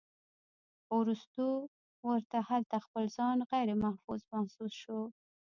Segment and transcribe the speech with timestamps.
[0.83, 1.45] خو وروستو
[2.09, 4.99] ورته هلته خپل ځان غيرمحفوظ محسوس شو